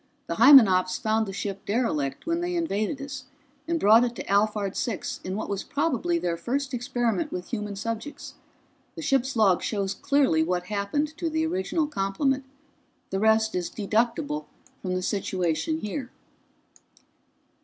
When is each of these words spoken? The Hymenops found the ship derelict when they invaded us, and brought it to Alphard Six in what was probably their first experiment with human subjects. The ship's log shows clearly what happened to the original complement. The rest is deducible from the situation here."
The 0.25 0.37
Hymenops 0.37 0.97
found 0.97 1.27
the 1.27 1.31
ship 1.31 1.63
derelict 1.63 2.25
when 2.25 2.41
they 2.41 2.55
invaded 2.55 2.99
us, 2.99 3.25
and 3.67 3.79
brought 3.79 4.03
it 4.03 4.15
to 4.15 4.23
Alphard 4.25 4.75
Six 4.75 5.19
in 5.23 5.35
what 5.35 5.47
was 5.47 5.63
probably 5.63 6.17
their 6.17 6.37
first 6.37 6.73
experiment 6.73 7.31
with 7.31 7.49
human 7.49 7.75
subjects. 7.75 8.33
The 8.95 9.03
ship's 9.03 9.35
log 9.35 9.61
shows 9.61 9.93
clearly 9.93 10.41
what 10.41 10.63
happened 10.63 11.15
to 11.17 11.29
the 11.29 11.45
original 11.45 11.85
complement. 11.85 12.45
The 13.11 13.19
rest 13.19 13.53
is 13.53 13.69
deducible 13.69 14.47
from 14.81 14.95
the 14.95 15.03
situation 15.03 15.81
here." 15.81 16.09